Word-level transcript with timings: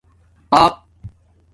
تٰق 0.51 0.71